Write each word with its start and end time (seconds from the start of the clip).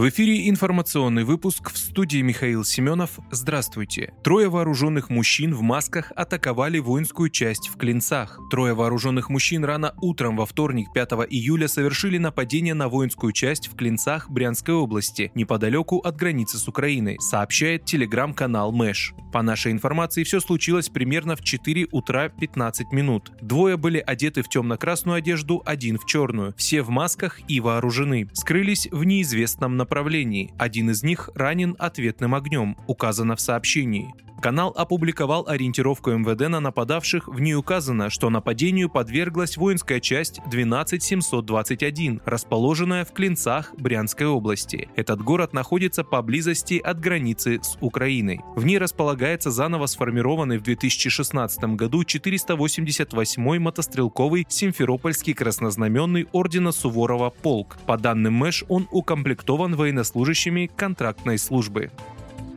В 0.00 0.08
эфире 0.08 0.48
информационный 0.48 1.24
выпуск 1.24 1.70
в 1.70 1.76
студии 1.76 2.22
Михаил 2.22 2.64
Семенов. 2.64 3.18
Здравствуйте. 3.30 4.14
Трое 4.24 4.48
вооруженных 4.48 5.10
мужчин 5.10 5.54
в 5.54 5.60
масках 5.60 6.10
атаковали 6.16 6.78
воинскую 6.78 7.28
часть 7.28 7.68
в 7.68 7.76
Клинцах. 7.76 8.40
Трое 8.50 8.72
вооруженных 8.72 9.28
мужчин 9.28 9.62
рано 9.62 9.92
утром 10.00 10.38
во 10.38 10.46
вторник 10.46 10.90
5 10.94 11.10
июля 11.28 11.68
совершили 11.68 12.16
нападение 12.16 12.72
на 12.72 12.88
воинскую 12.88 13.34
часть 13.34 13.68
в 13.68 13.76
Клинцах 13.76 14.30
Брянской 14.30 14.72
области, 14.72 15.32
неподалеку 15.34 15.98
от 15.98 16.16
границы 16.16 16.56
с 16.56 16.66
Украиной, 16.66 17.18
сообщает 17.20 17.84
телеграм-канал 17.84 18.72
Мэш. 18.72 19.12
По 19.34 19.42
нашей 19.42 19.70
информации, 19.70 20.24
все 20.24 20.40
случилось 20.40 20.88
примерно 20.88 21.36
в 21.36 21.44
4 21.44 21.88
утра 21.92 22.30
15 22.30 22.90
минут. 22.92 23.32
Двое 23.42 23.76
были 23.76 23.98
одеты 23.98 24.42
в 24.42 24.48
темно-красную 24.48 25.18
одежду, 25.18 25.62
один 25.66 25.98
в 25.98 26.06
черную. 26.06 26.54
Все 26.56 26.80
в 26.80 26.88
масках 26.88 27.38
и 27.48 27.60
вооружены. 27.60 28.30
Скрылись 28.32 28.88
в 28.90 29.04
неизвестном 29.04 29.76
направлении 29.76 29.89
направлении. 29.90 30.52
Один 30.56 30.90
из 30.90 31.02
них 31.02 31.30
ранен 31.34 31.74
ответным 31.78 32.36
огнем, 32.36 32.76
указано 32.86 33.34
в 33.34 33.40
сообщении. 33.40 34.14
Канал 34.40 34.72
опубликовал 34.74 35.46
ориентировку 35.46 36.12
МВД 36.12 36.48
на 36.48 36.60
нападавших, 36.60 37.28
в 37.28 37.40
ней 37.40 37.54
указано, 37.54 38.08
что 38.08 38.30
нападению 38.30 38.88
подверглась 38.88 39.58
воинская 39.58 40.00
часть 40.00 40.40
12721, 40.46 42.22
расположенная 42.24 43.04
в 43.04 43.12
Клинцах 43.12 43.74
Брянской 43.76 44.26
области. 44.26 44.88
Этот 44.96 45.20
город 45.20 45.52
находится 45.52 46.04
поблизости 46.04 46.78
от 46.78 47.00
границы 47.00 47.60
с 47.62 47.76
Украиной. 47.82 48.40
В 48.56 48.64
ней 48.64 48.78
располагается 48.78 49.50
заново 49.50 49.84
сформированный 49.84 50.56
в 50.56 50.62
2016 50.62 51.62
году 51.76 52.02
488-й 52.02 53.58
мотострелковый 53.58 54.46
Симферопольский 54.48 55.34
краснознаменный 55.34 56.28
ордена 56.32 56.72
Суворова 56.72 57.28
полк. 57.28 57.76
По 57.86 57.98
данным 57.98 58.34
МЭШ, 58.34 58.64
он 58.68 58.88
укомплектован 58.90 59.76
военнослужащими 59.76 60.70
контрактной 60.74 61.36
службы. 61.36 61.90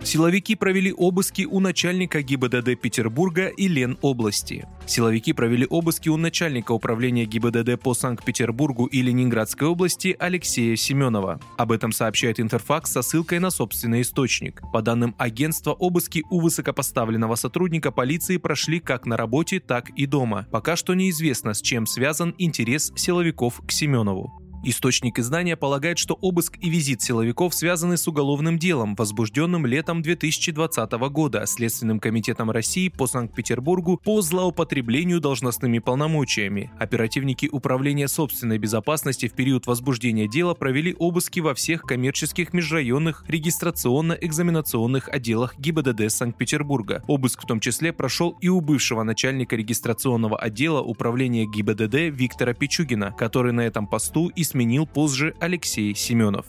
Силовики 0.03 0.55
провели 0.55 0.91
обыски 0.91 1.45
у 1.49 1.61
начальника 1.61 2.21
ГИБДД 2.21 2.79
Петербурга 2.79 3.47
и 3.47 3.69
Ленобласти. 3.69 4.67
Силовики 4.85 5.31
провели 5.31 5.65
обыски 5.69 6.09
у 6.09 6.17
начальника 6.17 6.73
управления 6.73 7.25
ГИБДД 7.25 7.81
по 7.81 7.93
Санкт-Петербургу 7.93 8.85
и 8.87 9.01
Ленинградской 9.01 9.69
области 9.69 10.15
Алексея 10.19 10.75
Семенова. 10.75 11.39
Об 11.57 11.71
этом 11.71 11.93
сообщает 11.93 12.41
Интерфакс 12.41 12.91
со 12.91 13.01
ссылкой 13.01 13.39
на 13.39 13.49
собственный 13.49 14.01
источник. 14.01 14.61
По 14.73 14.81
данным 14.81 15.15
агентства, 15.17 15.71
обыски 15.71 16.23
у 16.29 16.41
высокопоставленного 16.41 17.35
сотрудника 17.35 17.91
полиции 17.91 18.35
прошли 18.35 18.81
как 18.81 19.05
на 19.05 19.15
работе, 19.15 19.61
так 19.61 19.89
и 19.91 20.05
дома. 20.05 20.47
Пока 20.51 20.75
что 20.75 20.93
неизвестно, 20.95 21.53
с 21.53 21.61
чем 21.61 21.85
связан 21.85 22.35
интерес 22.37 22.91
силовиков 22.95 23.61
к 23.65 23.71
Семенову. 23.71 24.42
Источник 24.65 25.19
издания 25.19 25.57
полагает, 25.57 25.97
что 25.97 26.17
обыск 26.21 26.57
и 26.61 26.69
визит 26.69 27.01
силовиков 27.01 27.53
связаны 27.53 27.97
с 27.97 28.07
уголовным 28.07 28.57
делом, 28.57 28.95
возбужденным 28.95 29.65
летом 29.65 30.01
2020 30.01 30.91
года 31.11 31.45
Следственным 31.45 31.99
комитетом 31.99 32.49
России 32.49 32.87
по 32.87 33.05
Санкт-Петербургу 33.05 33.99
по 34.01 34.21
злоупотреблению 34.21 35.19
должностными 35.19 35.79
полномочиями. 35.79 36.71
Оперативники 36.79 37.49
Управления 37.51 38.07
собственной 38.07 38.57
безопасности 38.57 39.27
в 39.27 39.33
период 39.33 39.67
возбуждения 39.67 40.29
дела 40.29 40.53
провели 40.53 40.95
обыски 40.97 41.41
во 41.41 41.53
всех 41.53 41.81
коммерческих 41.81 42.53
межрайонных 42.53 43.25
регистрационно-экзаменационных 43.27 45.09
отделах 45.09 45.59
ГИБДД 45.59 46.09
Санкт-Петербурга. 46.09 47.03
Обыск 47.07 47.43
в 47.43 47.47
том 47.47 47.59
числе 47.59 47.91
прошел 47.91 48.37
и 48.39 48.47
у 48.47 48.61
бывшего 48.61 49.03
начальника 49.03 49.57
регистрационного 49.57 50.37
отдела 50.37 50.81
управления 50.81 51.45
ГИБДД 51.45 52.15
Виктора 52.17 52.53
Пичугина, 52.53 53.11
который 53.11 53.51
на 53.51 53.61
этом 53.61 53.87
посту 53.87 54.29
и 54.29 54.52
сменил 54.53 54.85
позже 54.85 55.33
Алексей 55.39 55.95
Семенов. 55.95 56.45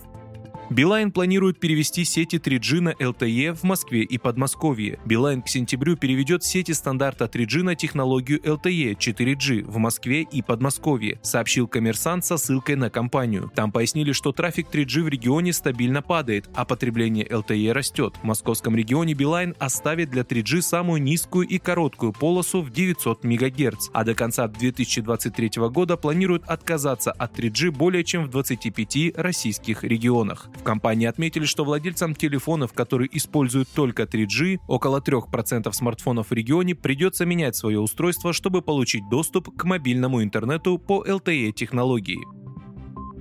Билайн 0.71 1.13
планирует 1.13 1.61
перевести 1.61 2.05
сети 2.05 2.37
3G 2.37 2.81
на 2.81 2.89
LTE 2.91 3.55
в 3.55 3.65
Москве 3.65 4.01
и 4.01 4.17
Подмосковье. 4.17 4.99
Билайн 5.05 5.43
к 5.43 5.49
сентябрю 5.49 5.95
переведет 5.97 6.43
сети 6.43 6.73
стандарта 6.73 7.27
3G 7.27 7.63
на 7.63 7.75
технологию 7.75 8.41
LTE 8.41 8.97
4G 8.97 9.65
в 9.65 9.77
Москве 9.77 10.23
и 10.23 10.41
Подмосковье, 10.41 11.19
сообщил 11.23 11.69
коммерсант 11.69 12.25
со 12.25 12.39
ссылкой 12.39 12.77
на 12.77 12.89
компанию. 12.89 13.53
Там 13.55 13.73
пояснили, 13.73 14.13
что 14.13 14.33
трафик 14.33 14.69
3G 14.73 15.03
в 15.03 15.09
регионе 15.09 15.53
стабильно 15.53 16.01
падает, 16.01 16.49
а 16.55 16.65
потребление 16.65 17.27
LTE 17.27 17.73
растет. 17.73 18.15
В 18.23 18.25
московском 18.25 18.75
регионе 18.75 19.13
Билайн 19.13 19.55
оставит 19.59 20.11
для 20.11 20.23
3G 20.23 20.63
самую 20.63 21.03
низкую 21.03 21.47
и 21.47 21.59
короткую 21.59 22.13
полосу 22.13 22.63
в 22.63 22.71
900 22.71 23.23
МГц, 23.23 23.91
а 23.93 24.03
до 24.05 24.15
конца 24.15 24.49
2023 24.49 25.51
года 25.69 25.99
планируют 25.99 26.45
отказаться 26.47 27.13
от 27.13 27.39
3G 27.39 27.71
более 27.71 28.03
чем 28.03 28.25
в 28.25 28.31
25 28.31 29.17
российских 29.17 29.85
регионах. 29.85 30.49
В 30.55 30.63
компании 30.63 31.07
отметили, 31.07 31.45
что 31.45 31.65
владельцам 31.65 32.15
телефонов, 32.15 32.73
которые 32.73 33.15
используют 33.17 33.69
только 33.75 34.05
3G, 34.05 34.59
около 34.67 35.01
3% 35.01 35.73
смартфонов 35.73 36.31
в 36.31 36.33
регионе 36.33 36.75
придется 36.75 37.27
менять 37.27 37.57
свое 37.57 37.81
устройство, 37.81 38.33
чтобы 38.33 38.63
получить 38.63 39.09
доступ 39.11 39.57
к 39.57 39.65
мобильному 39.65 40.23
интернету 40.23 40.79
по 40.79 41.05
LTE-технологии. 41.05 42.44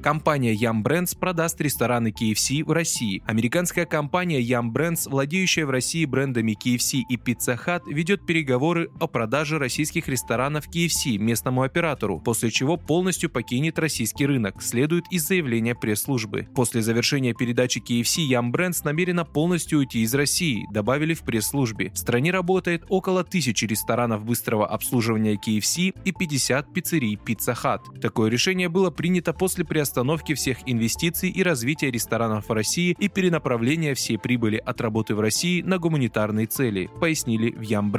Компания 0.04 0.54
Yum 0.54 0.84
Brands 0.84 1.18
продаст 1.18 1.62
рестораны 1.62 2.10
KFC 2.10 2.66
в 2.66 2.74
России. 2.74 3.24
Американская 3.26 3.86
компания 3.86 4.42
Yum 4.42 4.74
Brands, 4.74 5.10
владеющая 5.10 5.66
в 5.66 5.70
России 5.70 6.04
брендами 6.04 6.58
KFC 6.62 7.04
и 7.08 7.16
Pizza 7.16 7.58
Hut, 7.58 7.84
ведет 7.88 8.26
переговоры 8.26 8.90
о 9.00 9.08
продаже 9.08 9.60
российских 9.60 10.10
ресторанов 10.10 10.68
KFC 10.68 11.18
местному 11.18 11.62
оператору, 11.62 12.20
после 12.20 12.52
чего 12.52 12.76
полностью 12.76 13.30
покинет 13.30 13.80
российский 13.80 14.26
рынок, 14.26 14.62
следует 14.62 15.06
из 15.10 15.26
заявления 15.26 15.74
пресс-службы. 15.74 16.50
После 16.54 16.82
завершения 16.82 17.34
передачи 17.34 17.80
KFC 17.80 18.28
Yum 18.28 18.52
Brands 18.52 18.82
намерена 18.84 19.24
полностью 19.24 19.80
уйти 19.80 20.02
из 20.02 20.14
России, 20.14 20.68
добавили 20.74 21.14
в 21.14 21.22
пресс-службе. 21.22 21.92
В 21.92 21.98
стране 21.98 22.32
работает 22.32 22.84
около 22.90 23.24
тысячи 23.24 23.64
ресторанов 23.64 24.26
быстрого 24.26 24.68
обслуживания 24.68 25.36
KFC 25.36 25.96
и 26.04 26.12
50 26.12 26.74
пиццерий 26.74 27.16
Pizza 27.16 27.56
Hut. 27.56 28.02
Такое 28.02 28.30
решение 28.30 28.68
было 28.68 28.90
принято 28.90 29.32
после 29.32 29.64
приостановки 29.64 29.93
приостановки 29.94 30.34
всех 30.34 30.58
инвестиций 30.66 31.30
и 31.30 31.44
развития 31.44 31.92
ресторанов 31.92 32.50
в 32.50 32.52
России 32.52 32.96
и 32.98 33.10
перенаправления 33.10 33.94
всей 33.94 34.18
прибыли 34.18 34.58
от 34.58 34.82
работы 34.82 35.14
в 35.14 35.20
России 35.20 35.62
на 35.62 35.78
гуманитарные 35.78 36.48
цели, 36.48 36.90
пояснили 37.00 37.52
в 37.52 37.62
Ям. 37.62 37.94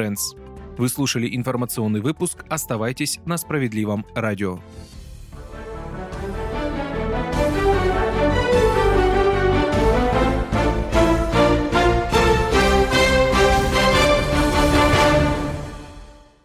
Вы 0.77 0.88
слушали 0.88 1.37
информационный 1.37 2.00
выпуск. 2.00 2.44
Оставайтесь 2.49 3.21
на 3.27 3.37
справедливом 3.37 4.05
радио. 4.16 4.59